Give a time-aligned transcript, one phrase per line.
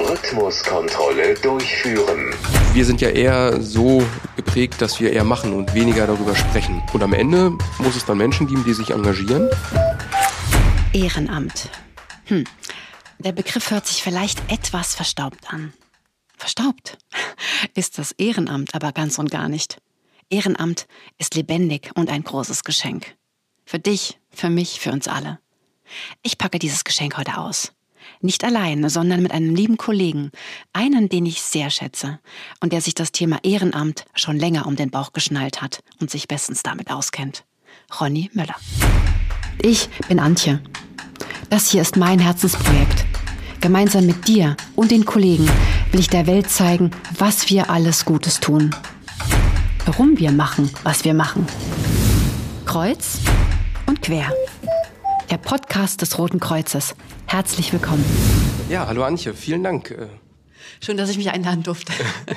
[0.00, 2.34] Rhythmuskontrolle durchführen.
[2.72, 4.04] Wir sind ja eher so
[4.36, 6.82] geprägt, dass wir eher machen und weniger darüber sprechen.
[6.92, 9.48] Und am Ende muss es dann Menschen geben, die sich engagieren.
[10.92, 11.70] Ehrenamt.
[12.26, 12.44] Hm.
[13.18, 15.72] Der Begriff hört sich vielleicht etwas verstaubt an.
[16.36, 16.98] Verstaubt
[17.74, 19.78] ist das Ehrenamt aber ganz und gar nicht.
[20.30, 20.86] Ehrenamt
[21.18, 23.16] ist lebendig und ein großes Geschenk.
[23.66, 25.38] Für dich, für mich, für uns alle.
[26.22, 27.73] Ich packe dieses Geschenk heute aus.
[28.20, 30.30] Nicht allein, sondern mit einem lieben Kollegen,
[30.72, 32.18] einen, den ich sehr schätze
[32.60, 36.28] und der sich das Thema Ehrenamt schon länger um den Bauch geschnallt hat und sich
[36.28, 37.44] bestens damit auskennt.
[38.00, 38.56] Ronny Möller.
[39.62, 40.60] Ich bin Antje.
[41.50, 43.04] Das hier ist mein Herzensprojekt.
[43.60, 45.48] Gemeinsam mit dir und den Kollegen
[45.90, 48.74] will ich der Welt zeigen, was wir alles Gutes tun.
[49.86, 51.46] Warum wir machen, was wir machen.
[52.66, 53.20] Kreuz
[53.86, 54.32] und quer.
[55.30, 56.94] Der Podcast des Roten Kreuzes.
[57.26, 58.04] Herzlich willkommen.
[58.68, 59.90] Ja, hallo Antje, vielen Dank.
[59.90, 60.08] Äh,
[60.80, 61.92] schön, dass ich mich einladen durfte.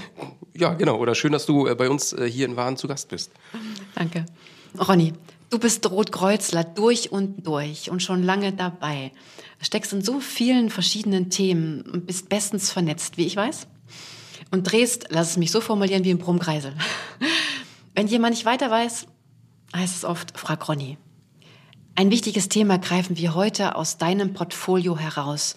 [0.56, 0.98] ja, genau.
[0.98, 3.32] Oder schön, dass du äh, bei uns äh, hier in Waren zu Gast bist.
[3.94, 4.26] Danke.
[4.80, 5.14] Ronny,
[5.50, 9.12] du bist Rotkreuzler durch und durch und schon lange dabei.
[9.62, 13.68] Steckst in so vielen verschiedenen Themen und bist bestens vernetzt, wie ich weiß.
[14.52, 16.74] Und drehst, lass es mich so formulieren, wie im Brummkreisel.
[17.96, 19.08] Wenn jemand nicht weiter weiß,
[19.76, 20.98] heißt es oft, frag Ronny.
[22.00, 25.56] Ein wichtiges Thema greifen wir heute aus deinem Portfolio heraus.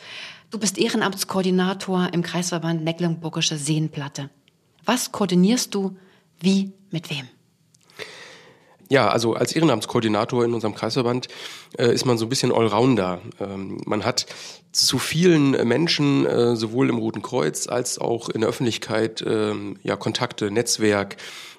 [0.50, 4.30] Du bist Ehrenamtskoordinator im Kreisverband Mecklenburgische Seenplatte.
[4.86, 5.98] Was koordinierst du
[6.40, 7.28] wie mit wem?
[8.90, 11.28] Ja, also als Ehrenamtskoordinator in unserem Kreisverband
[11.78, 13.20] äh, ist man so ein bisschen Allrounder.
[13.38, 14.26] Ähm, man hat
[14.72, 19.94] zu vielen Menschen, äh, sowohl im Roten Kreuz als auch in der Öffentlichkeit, äh, ja,
[19.94, 21.18] Kontakte, Netzwerk,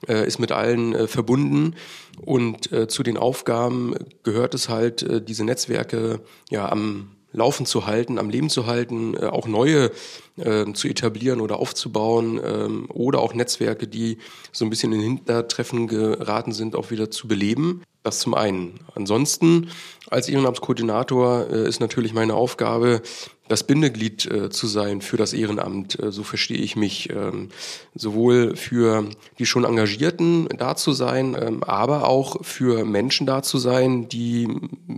[0.10, 1.76] äh, ist mit allen äh, verbunden.
[2.22, 8.18] Und äh, zu den Aufgaben gehört es halt, diese Netzwerke ja am Laufen zu halten,
[8.18, 9.92] am Leben zu halten, äh, auch neue
[10.38, 14.18] äh, zu etablieren oder aufzubauen ähm, oder auch Netzwerke, die
[14.52, 17.84] so ein bisschen in Hintertreffen geraten sind, auch wieder zu beleben.
[18.04, 18.80] Das zum einen.
[18.96, 19.70] Ansonsten
[20.10, 23.02] als Ehrenamtskoordinator äh, ist natürlich meine Aufgabe,
[23.48, 26.00] das Bindeglied äh, zu sein für das Ehrenamt.
[26.02, 27.10] Äh, so verstehe ich mich.
[27.12, 27.50] Ähm,
[27.94, 29.06] sowohl für
[29.38, 34.48] die schon Engagierten da zu sein, ähm, aber auch für Menschen da zu sein, die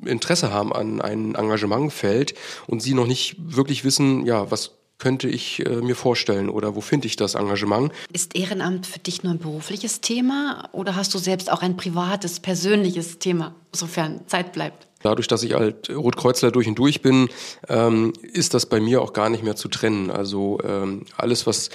[0.05, 2.35] Interesse haben an einem Engagementfeld
[2.67, 4.71] und sie noch nicht wirklich wissen, ja, was
[5.03, 7.91] könnte ich äh, mir vorstellen oder wo finde ich das Engagement?
[8.13, 12.39] Ist Ehrenamt für dich nur ein berufliches Thema oder hast du selbst auch ein privates,
[12.39, 14.87] persönliches Thema, sofern Zeit bleibt?
[15.01, 17.27] Dadurch, dass ich halt Rotkreuzler durch und durch bin,
[17.67, 20.09] ähm, ist das bei mir auch gar nicht mehr zu trennen.
[20.09, 21.69] Also ähm, alles, was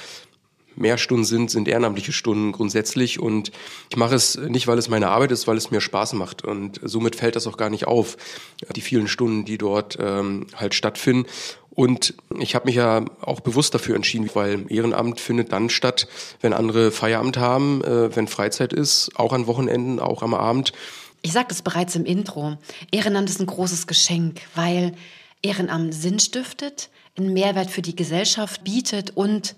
[0.78, 3.20] mehr Stunden sind, sind ehrenamtliche Stunden grundsätzlich.
[3.20, 3.50] Und
[3.90, 6.44] ich mache es nicht, weil es meine Arbeit ist, weil es mir Spaß macht.
[6.44, 8.16] Und somit fällt das auch gar nicht auf,
[8.74, 11.26] die vielen Stunden, die dort ähm, halt stattfinden.
[11.70, 16.08] Und ich habe mich ja auch bewusst dafür entschieden, weil Ehrenamt findet dann statt,
[16.40, 20.72] wenn andere Feierabend haben, äh, wenn Freizeit ist, auch an Wochenenden, auch am Abend.
[21.22, 22.56] Ich sagte es bereits im Intro.
[22.90, 24.92] Ehrenamt ist ein großes Geschenk, weil
[25.40, 29.54] Ehrenamt Sinn stiftet, einen Mehrwert für die Gesellschaft bietet und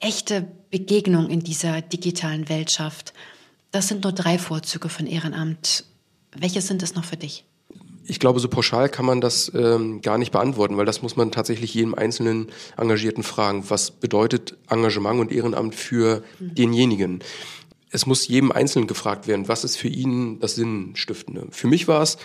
[0.00, 3.12] echte Begegnung in dieser digitalen Welt schafft.
[3.70, 5.84] Das sind nur drei Vorzüge von Ehrenamt.
[6.36, 7.44] Welche sind es noch für dich?
[8.08, 11.32] Ich glaube, so pauschal kann man das ähm, gar nicht beantworten, weil das muss man
[11.32, 13.64] tatsächlich jedem einzelnen Engagierten fragen.
[13.68, 16.54] Was bedeutet Engagement und Ehrenamt für mhm.
[16.54, 17.20] denjenigen?
[17.96, 21.46] Es muss jedem Einzelnen gefragt werden, was ist für ihn das Sinnstiftende.
[21.50, 22.18] Für mich war es,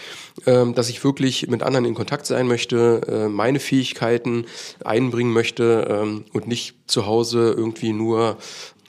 [0.45, 4.45] ähm, dass ich wirklich mit anderen in Kontakt sein möchte, äh, meine Fähigkeiten
[4.83, 8.37] einbringen möchte ähm, und nicht zu Hause irgendwie nur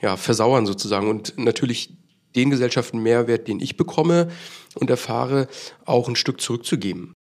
[0.01, 1.97] ja, versauern sozusagen und natürlich
[2.35, 4.33] den Gesellschaften Mehrwert, den ich bekomme
[4.75, 5.47] und erfahre,
[5.85, 7.13] auch ein Stück zurückzugeben.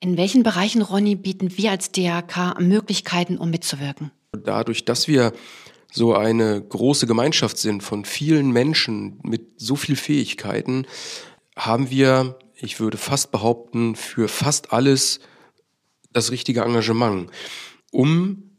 [0.00, 4.10] In welchen Bereichen, Ronny, bieten wir als DRK Möglichkeiten, um mitzuwirken?
[4.32, 5.32] Dadurch, dass wir
[5.90, 10.86] so eine große Gemeinschaft sind von vielen Menschen mit so viel Fähigkeiten,
[11.56, 15.20] haben wir, ich würde fast behaupten, für fast alles
[16.12, 17.30] das richtige Engagement,
[17.90, 18.50] um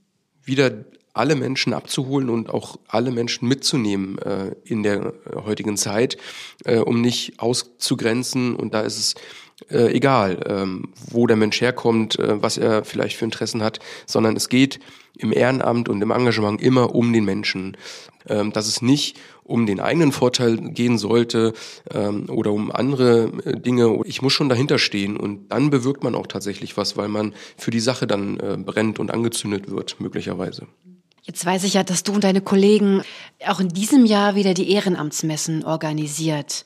[0.44, 6.18] wieder alle Menschen abzuholen und auch alle Menschen mitzunehmen äh, in der heutigen Zeit,
[6.66, 8.56] äh, um nicht auszugrenzen.
[8.56, 9.16] Und da ist es
[9.70, 14.36] äh, egal, ähm, wo der Mensch herkommt, äh, was er vielleicht für Interessen hat, sondern
[14.36, 14.80] es geht
[15.18, 17.76] im Ehrenamt und im Engagement immer um den Menschen.
[18.30, 21.54] Ähm, dass es nicht um den eigenen Vorteil gehen sollte
[21.92, 24.02] ähm, oder um andere äh, Dinge.
[24.06, 27.72] Ich muss schon dahinter stehen und dann bewirkt man auch tatsächlich was, weil man für
[27.72, 30.68] die Sache dann äh, brennt und angezündet wird, möglicherweise.
[31.24, 33.02] Jetzt weiß ich ja, dass du und deine Kollegen
[33.48, 36.66] auch in diesem Jahr wieder die Ehrenamtsmessen organisiert.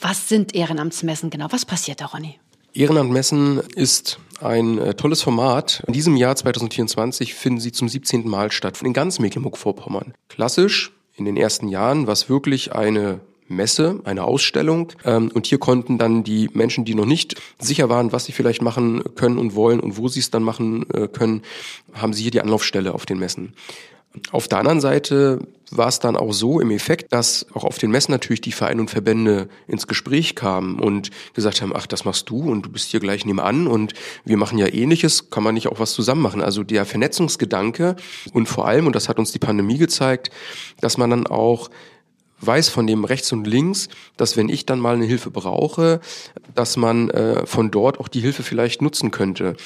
[0.00, 1.46] Was sind Ehrenamtsmessen genau?
[1.50, 2.38] Was passiert da, Ronny?
[2.74, 5.82] Ehrenamtmessen ist ein äh, tolles Format.
[5.86, 8.28] In diesem Jahr 2024 finden sie zum 17.
[8.28, 10.12] Mal statt in ganz Mecklenburg-Vorpommern.
[10.28, 14.92] Klassisch in den ersten Jahren war es wirklich eine Messe, eine Ausstellung.
[15.04, 18.60] Ähm, und hier konnten dann die Menschen, die noch nicht sicher waren, was sie vielleicht
[18.60, 21.42] machen können und wollen und wo sie es dann machen äh, können,
[21.94, 23.54] haben sie hier die Anlaufstelle auf den Messen.
[24.30, 27.90] Auf der anderen Seite war es dann auch so im Effekt, dass auch auf den
[27.90, 32.30] Messen natürlich die Vereine und Verbände ins Gespräch kamen und gesagt haben, ach, das machst
[32.30, 33.92] du und du bist hier gleich nebenan und
[34.24, 36.42] wir machen ja ähnliches, kann man nicht auch was zusammen machen?
[36.42, 37.96] Also der Vernetzungsgedanke
[38.32, 40.30] und vor allem, und das hat uns die Pandemie gezeigt,
[40.80, 41.68] dass man dann auch
[42.40, 46.00] weiß von dem rechts und links, dass wenn ich dann mal eine Hilfe brauche,
[46.54, 49.56] dass man äh, von dort auch die Hilfe vielleicht nutzen könnte.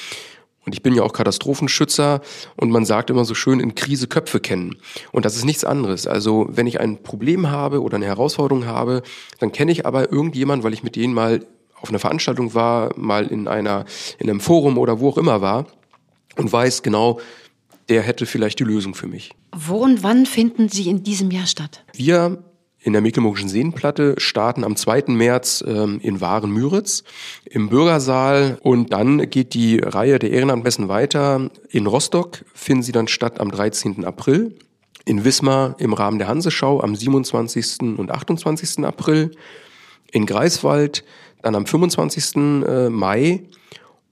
[0.65, 2.21] Und ich bin ja auch Katastrophenschützer
[2.55, 4.77] und man sagt immer so schön, in Krise Köpfe kennen.
[5.11, 6.07] Und das ist nichts anderes.
[6.07, 9.03] Also wenn ich ein Problem habe oder eine Herausforderung habe,
[9.39, 11.45] dann kenne ich aber irgendjemand, weil ich mit denen mal
[11.81, 13.85] auf einer Veranstaltung war, mal in einer,
[14.17, 15.65] in einem Forum oder wo auch immer war
[16.37, 17.19] und weiß genau,
[17.89, 19.31] der hätte vielleicht die Lösung für mich.
[19.53, 21.83] Wo und wann finden Sie in diesem Jahr statt?
[21.93, 22.41] Wir
[22.83, 25.05] in der Mecklenburgischen Seenplatte starten am 2.
[25.07, 27.03] März ähm, in Waren-Müritz
[27.45, 31.49] im Bürgersaal und dann geht die Reihe der Ehrenamtmessen weiter.
[31.69, 34.03] In Rostock finden sie dann statt am 13.
[34.03, 34.57] April,
[35.05, 37.97] in Wismar im Rahmen der Hanseschau am 27.
[37.97, 38.85] und 28.
[38.85, 39.31] April,
[40.11, 41.05] in Greifswald
[41.41, 42.35] dann am 25.
[42.35, 43.43] Äh, Mai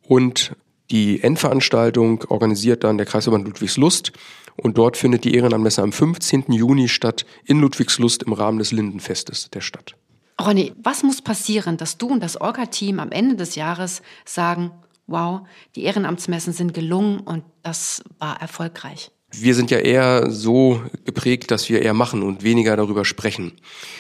[0.07, 0.55] und
[0.91, 4.11] die Endveranstaltung organisiert dann der Kreisverband Ludwigslust
[4.57, 6.45] und dort findet die Ehrenamtmesse am 15.
[6.49, 9.95] Juni statt in Ludwigslust im Rahmen des Lindenfestes der Stadt.
[10.39, 14.71] Ronny, was muss passieren, dass du und das Orga-Team am Ende des Jahres sagen,
[15.07, 15.41] wow,
[15.75, 19.11] die Ehrenamtsmessen sind gelungen und das war erfolgreich?
[19.33, 23.53] Wir sind ja eher so geprägt, dass wir eher machen und weniger darüber sprechen.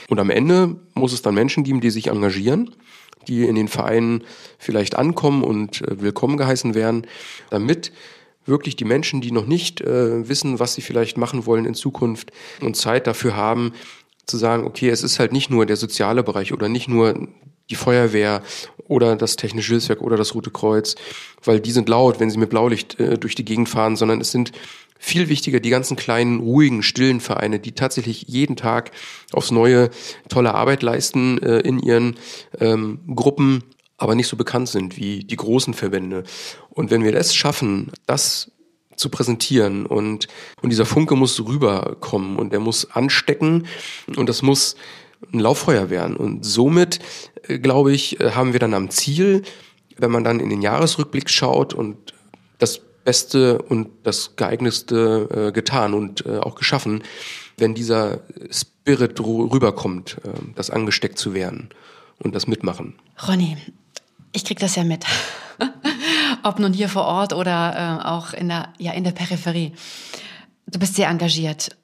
[0.09, 2.75] Und am Ende muss es dann Menschen geben, die sich engagieren,
[3.27, 4.23] die in den Vereinen
[4.57, 7.07] vielleicht ankommen und äh, willkommen geheißen werden,
[7.49, 7.93] damit
[8.45, 12.31] wirklich die Menschen, die noch nicht äh, wissen, was sie vielleicht machen wollen in Zukunft
[12.61, 13.73] und Zeit dafür haben,
[14.25, 17.27] zu sagen, okay, es ist halt nicht nur der soziale Bereich oder nicht nur
[17.69, 18.43] die Feuerwehr
[18.87, 20.95] oder das Technische Hilfswerk oder das Rote Kreuz,
[21.43, 24.31] weil die sind laut, wenn sie mit Blaulicht äh, durch die Gegend fahren, sondern es
[24.31, 24.51] sind
[24.99, 28.91] viel wichtiger die ganzen kleinen, ruhigen, stillen Vereine, die tatsächlich jeden Tag
[29.31, 29.89] aufs Neue
[30.29, 32.17] tolle Arbeit leisten äh, in ihren
[32.59, 33.63] ähm, Gruppen
[34.01, 36.23] aber nicht so bekannt sind wie die großen Verbände.
[36.69, 38.51] Und wenn wir das schaffen, das
[38.95, 40.27] zu präsentieren und,
[40.63, 43.67] und dieser Funke muss rüberkommen und der muss anstecken
[44.15, 44.75] und das muss
[45.31, 46.15] ein Lauffeuer werden.
[46.15, 46.97] Und somit,
[47.47, 49.43] äh, glaube ich, äh, haben wir dann am Ziel,
[49.97, 52.15] wenn man dann in den Jahresrückblick schaut und
[52.57, 57.03] das Beste und das geeignetste äh, getan und äh, auch geschaffen,
[57.57, 61.69] wenn dieser Spirit rüberkommt, äh, das angesteckt zu werden
[62.17, 62.95] und das mitmachen.
[63.27, 63.57] Ronny,
[64.31, 65.05] ich krieg das ja mit.
[66.43, 69.73] Ob nun hier vor Ort oder äh, auch in der, ja, in der Peripherie.
[70.67, 71.75] Du bist sehr engagiert.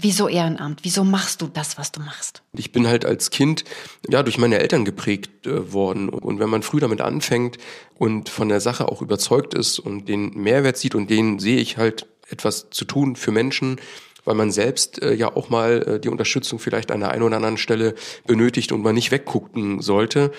[0.00, 0.80] Wieso Ehrenamt?
[0.84, 2.42] Wieso machst du das, was du machst?
[2.52, 3.64] Ich bin halt als Kind
[4.08, 7.58] ja durch meine Eltern geprägt äh, worden und wenn man früh damit anfängt
[7.96, 11.78] und von der Sache auch überzeugt ist und den Mehrwert sieht und den sehe ich
[11.78, 13.80] halt etwas zu tun für Menschen,
[14.28, 17.36] weil man selbst äh, ja auch mal äh, die Unterstützung vielleicht an der einen oder
[17.36, 17.94] anderen Stelle
[18.26, 20.32] benötigt und man nicht weggucken sollte.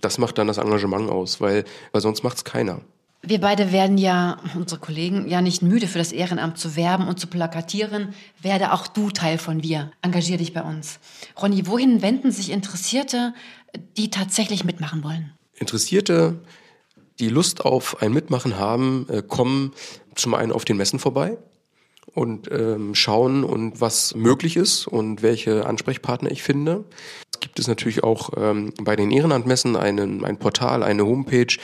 [0.00, 2.80] Das macht dann das Engagement aus, weil, weil sonst macht es keiner.
[3.20, 7.20] Wir beide werden ja, unsere Kollegen, ja nicht müde für das Ehrenamt zu werben und
[7.20, 8.14] zu plakatieren.
[8.40, 9.92] Werde auch du Teil von wir.
[10.00, 10.98] Engagier dich bei uns.
[11.40, 13.34] Ronny, wohin wenden sich Interessierte,
[13.98, 15.34] die tatsächlich mitmachen wollen?
[15.56, 16.40] Interessierte,
[17.20, 19.74] die Lust auf ein Mitmachen haben, äh, kommen
[20.14, 21.36] zum einen auf den Messen vorbei
[22.12, 26.84] und ähm, schauen und was möglich ist und welche Ansprechpartner ich finde.
[27.32, 31.56] Es gibt es natürlich auch ähm, bei den Ehrenamtmessen einen, ein Portal, eine Homepage,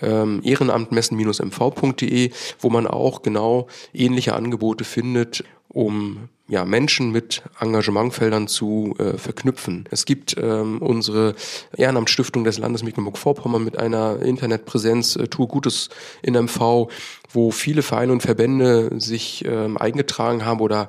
[0.00, 2.30] ähm, ehrenamtmessen-mv.de,
[2.60, 9.84] wo man auch genau ähnliche Angebote findet, um ja, Menschen mit Engagementfeldern zu äh, verknüpfen.
[9.90, 11.34] Es gibt ähm, unsere
[11.76, 15.90] Ehrenamtsstiftung des Landes Mecklenburg-Vorpommern mit einer Internetpräsenz äh, Tue Gutes
[16.22, 16.88] in MV,
[17.30, 20.88] wo viele Vereine und Verbände sich ähm, eingetragen haben oder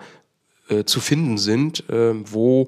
[0.70, 2.68] äh, zu finden sind, äh, wo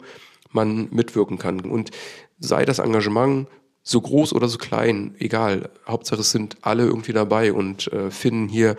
[0.52, 1.62] man mitwirken kann.
[1.62, 1.92] Und
[2.40, 3.48] sei das Engagement
[3.84, 5.70] so groß oder so klein, egal.
[5.88, 8.76] Hauptsache es sind alle irgendwie dabei und äh, finden hier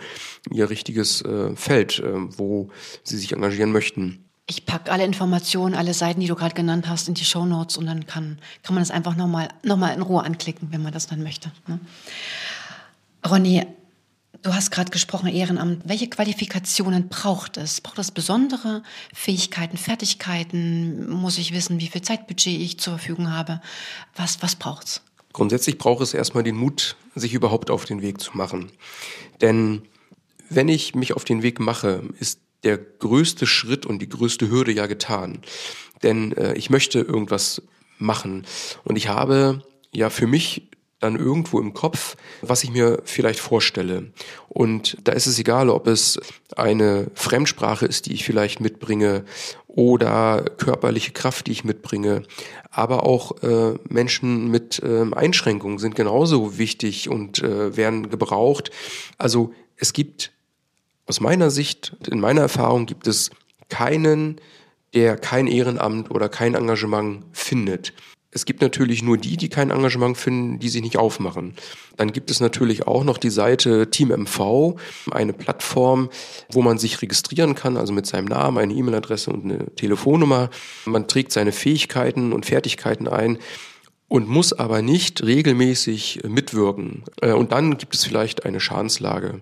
[0.51, 2.69] ihr richtiges äh, Feld, äh, wo
[3.03, 4.23] sie sich engagieren möchten.
[4.45, 7.77] Ich packe alle Informationen, alle Seiten, die du gerade genannt hast, in die Show Notes
[7.77, 10.91] und dann kann, kann man das einfach nochmal noch mal in Ruhe anklicken, wenn man
[10.91, 11.51] das dann möchte.
[11.67, 11.79] Ne?
[13.25, 13.65] Ronny,
[14.43, 15.83] Du hast gerade gesprochen, Ehrenamt.
[15.87, 17.79] Welche Qualifikationen braucht es?
[17.79, 18.83] Braucht es besondere
[19.13, 21.09] Fähigkeiten, Fertigkeiten?
[21.09, 23.61] Muss ich wissen, wie viel Zeitbudget ich zur Verfügung habe?
[24.17, 25.01] Was, was braucht's?
[25.31, 28.73] Grundsätzlich braucht es erstmal den Mut, sich überhaupt auf den Weg zu machen.
[29.39, 29.83] Denn
[30.49, 34.73] wenn ich mich auf den Weg mache, ist der größte Schritt und die größte Hürde
[34.73, 35.39] ja getan.
[36.03, 37.61] Denn äh, ich möchte irgendwas
[37.97, 38.45] machen.
[38.83, 40.69] Und ich habe ja für mich
[41.03, 44.11] dann irgendwo im Kopf, was ich mir vielleicht vorstelle.
[44.49, 46.19] Und da ist es egal, ob es
[46.55, 49.25] eine Fremdsprache ist, die ich vielleicht mitbringe
[49.67, 52.23] oder körperliche Kraft, die ich mitbringe.
[52.69, 58.71] Aber auch äh, Menschen mit äh, Einschränkungen sind genauso wichtig und äh, werden gebraucht.
[59.17, 60.31] Also es gibt
[61.05, 63.29] aus meiner Sicht, in meiner Erfahrung gibt es
[63.69, 64.39] keinen,
[64.93, 67.93] der kein Ehrenamt oder kein Engagement findet.
[68.33, 71.53] Es gibt natürlich nur die, die kein Engagement finden, die sich nicht aufmachen.
[71.97, 74.75] Dann gibt es natürlich auch noch die Seite Team MV,
[75.11, 76.09] eine Plattform,
[76.49, 80.49] wo man sich registrieren kann, also mit seinem Namen, eine E-Mail-Adresse und eine Telefonnummer.
[80.85, 83.37] Man trägt seine Fähigkeiten und Fertigkeiten ein
[84.07, 87.03] und muss aber nicht regelmäßig mitwirken.
[87.21, 89.41] Äh, und dann gibt es vielleicht eine Schadenslage.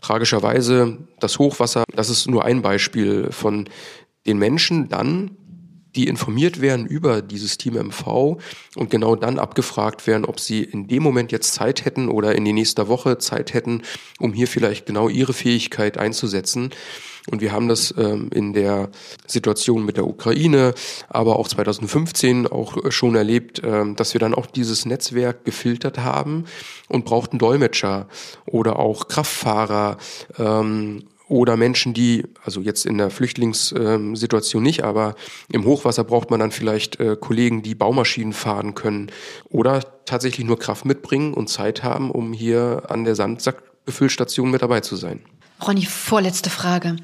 [0.00, 3.68] Tragischerweise das Hochwasser, das ist nur ein Beispiel von
[4.26, 5.36] den Menschen dann
[5.94, 8.38] die informiert werden über dieses Team MV
[8.76, 12.44] und genau dann abgefragt werden, ob sie in dem Moment jetzt Zeit hätten oder in
[12.44, 13.82] die nächste Woche Zeit hätten,
[14.18, 16.70] um hier vielleicht genau ihre Fähigkeit einzusetzen.
[17.30, 18.90] Und wir haben das ähm, in der
[19.26, 20.74] Situation mit der Ukraine,
[21.08, 26.46] aber auch 2015 auch schon erlebt, ähm, dass wir dann auch dieses Netzwerk gefiltert haben
[26.88, 28.08] und brauchten Dolmetscher
[28.44, 29.98] oder auch Kraftfahrer
[30.36, 35.14] ähm, oder Menschen, die, also jetzt in der Flüchtlingssituation nicht, aber
[35.50, 39.10] im Hochwasser braucht man dann vielleicht äh, Kollegen, die Baumaschinen fahren können
[39.48, 44.80] oder tatsächlich nur Kraft mitbringen und Zeit haben, um hier an der Sandsackbefüllstation mit dabei
[44.80, 45.20] zu sein.
[45.66, 46.96] Ronny, vorletzte Frage.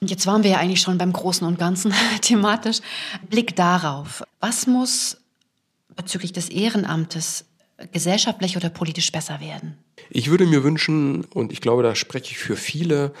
[0.00, 2.78] Jetzt waren wir ja eigentlich schon beim Großen und Ganzen thematisch.
[3.28, 4.22] Blick darauf.
[4.38, 5.16] Was muss
[5.96, 7.46] bezüglich des Ehrenamtes
[7.92, 9.78] gesellschaftlich oder politisch besser werden?
[10.10, 13.12] Ich würde mir wünschen, und ich glaube, da spreche ich für viele,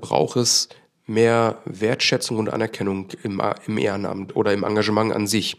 [0.00, 0.68] braucht es
[1.06, 5.56] mehr Wertschätzung und Anerkennung im, im Ehrenamt oder im Engagement an sich.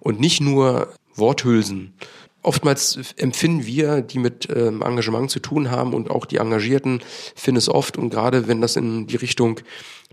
[0.00, 1.94] Und nicht nur Worthülsen.
[2.42, 7.00] Oftmals empfinden wir, die mit ähm, Engagement zu tun haben und auch die Engagierten
[7.36, 9.60] finden es oft und gerade wenn das in die Richtung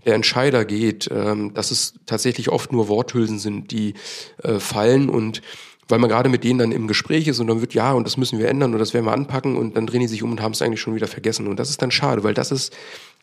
[0.04, 3.94] der Entscheider geht, ähm, dass es tatsächlich oft nur Worthülsen sind, die
[4.42, 5.42] äh, fallen und
[5.90, 8.16] weil man gerade mit denen dann im Gespräch ist und dann wird, ja, und das
[8.16, 10.40] müssen wir ändern und das werden wir anpacken und dann drehen die sich um und
[10.40, 11.46] haben es eigentlich schon wieder vergessen.
[11.46, 12.76] Und das ist dann schade, weil das ist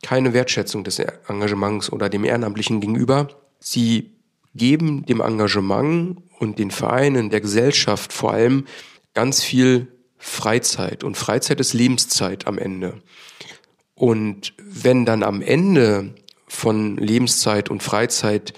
[0.04, 3.30] keine Wertschätzung des Engagements oder dem Ehrenamtlichen gegenüber.
[3.60, 4.12] Sie
[4.54, 8.66] geben dem Engagement und den Vereinen, der Gesellschaft vor allem
[9.14, 11.04] ganz viel Freizeit.
[11.04, 13.02] Und Freizeit ist Lebenszeit am Ende.
[13.96, 16.14] Und wenn dann am Ende
[16.48, 18.54] von Lebenszeit und Freizeit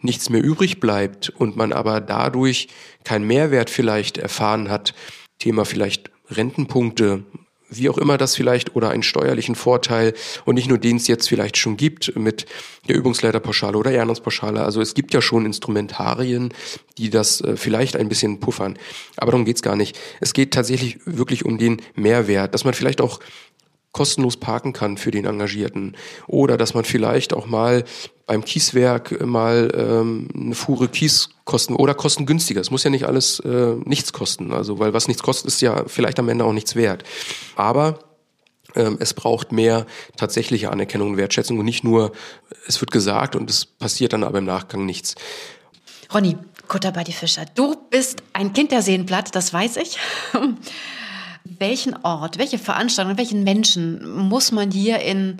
[0.00, 2.68] nichts mehr übrig bleibt und man aber dadurch
[3.04, 4.94] keinen Mehrwert vielleicht erfahren hat,
[5.38, 7.24] Thema vielleicht Rentenpunkte,
[7.70, 10.14] wie auch immer das vielleicht, oder einen steuerlichen Vorteil
[10.44, 12.46] und nicht nur den es jetzt vielleicht schon gibt mit
[12.88, 14.62] der Übungsleiterpauschale oder Ehrenamtspauschale.
[14.62, 16.54] Also es gibt ja schon Instrumentarien,
[16.96, 18.78] die das äh, vielleicht ein bisschen puffern.
[19.16, 19.98] Aber darum geht's gar nicht.
[20.20, 23.20] Es geht tatsächlich wirklich um den Mehrwert, dass man vielleicht auch
[23.98, 25.96] kostenlos parken kann für den Engagierten.
[26.28, 27.82] Oder dass man vielleicht auch mal
[28.26, 32.60] beim Kieswerk mal ähm, eine Fuhre Kies kosten oder kostengünstiger.
[32.60, 34.52] Es muss ja nicht alles äh, nichts kosten.
[34.52, 37.02] Also, weil was nichts kostet, ist ja vielleicht am Ende auch nichts wert.
[37.56, 37.98] Aber
[38.76, 39.84] ähm, es braucht mehr
[40.16, 42.12] tatsächliche Anerkennung und Wertschätzung und nicht nur,
[42.68, 45.16] es wird gesagt und es passiert dann aber im Nachgang nichts.
[46.14, 46.36] Ronny,
[46.68, 49.98] Kutter bei die Fischer, du bist ein Kind der Seenplatt, das weiß ich.
[51.58, 55.38] welchen Ort, welche Veranstaltung, welchen Menschen muss man hier in,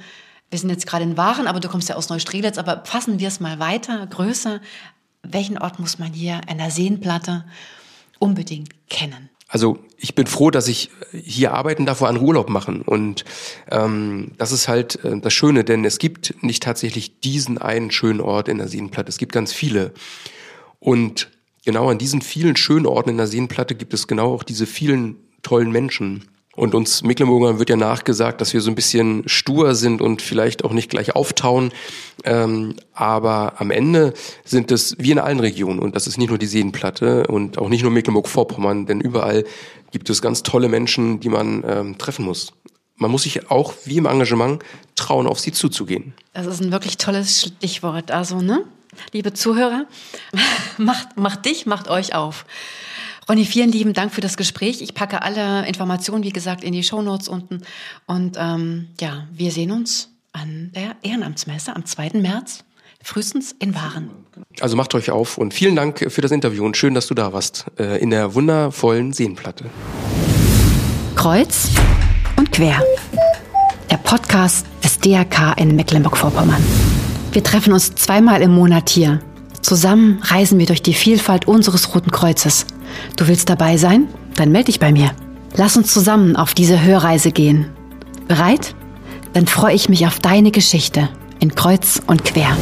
[0.51, 3.29] wir sind jetzt gerade in Waren, aber du kommst ja aus Neustrelitz, aber fassen wir
[3.29, 4.61] es mal weiter, größer,
[5.23, 7.45] welchen Ort muss man hier an der Seenplatte
[8.19, 9.31] unbedingt kennen?
[9.51, 12.83] Also ich bin froh, dass ich hier arbeiten darf, wo andere Urlaub machen.
[12.83, 13.25] Und
[13.71, 18.21] ähm, das ist halt äh, das Schöne, denn es gibt nicht tatsächlich diesen einen schönen
[18.21, 19.09] Ort in der Seenplatte.
[19.09, 19.95] Es gibt ganz viele.
[20.81, 21.31] Und
[21.65, 25.17] genau an diesen vielen schönen Orten in der Seenplatte gibt es genau auch diese vielen
[25.43, 26.25] tollen Menschen.
[26.59, 30.65] Und uns Mecklenburgern wird ja nachgesagt, dass wir so ein bisschen stur sind und vielleicht
[30.65, 31.71] auch nicht gleich auftauen.
[32.25, 34.13] Ähm, aber am Ende
[34.45, 35.79] sind es wie in allen Regionen.
[35.79, 39.45] Und das ist nicht nur die Seenplatte und auch nicht nur Mecklenburg-Vorpommern, denn überall
[39.93, 42.53] gibt es ganz tolle Menschen, die man ähm, treffen muss.
[42.97, 44.61] Man muss sich auch wie im Engagement
[44.97, 46.13] trauen, auf sie zuzugehen.
[46.33, 48.11] Das ist ein wirklich tolles Stichwort.
[48.11, 48.65] Also, ne?
[49.13, 49.87] Liebe Zuhörer,
[50.77, 52.45] macht, macht dich, macht euch auf.
[53.29, 54.81] Ronny, vielen lieben Dank für das Gespräch.
[54.81, 57.61] Ich packe alle Informationen, wie gesagt, in die Shownotes unten.
[58.07, 62.13] Und ähm, ja, wir sehen uns an der Ehrenamtsmesse am 2.
[62.15, 62.65] März.
[63.03, 64.11] Frühestens in Waren.
[64.61, 67.33] Also macht euch auf und vielen Dank für das Interview und schön, dass du da
[67.33, 69.67] warst äh, in der wundervollen Seenplatte.
[71.15, 71.69] Kreuz
[72.37, 72.83] und quer.
[73.91, 76.63] Der Podcast des DRK in Mecklenburg-Vorpommern.
[77.33, 79.21] Wir treffen uns zweimal im Monat hier.
[79.61, 82.67] Zusammen reisen wir durch die Vielfalt unseres Roten Kreuzes.
[83.17, 84.09] Du willst dabei sein?
[84.35, 85.11] Dann melde dich bei mir.
[85.57, 87.67] Lass uns zusammen auf diese Hörreise gehen.
[88.29, 88.75] Bereit?
[89.33, 91.09] Dann freue ich mich auf deine Geschichte
[91.41, 92.57] in Kreuz und Quer.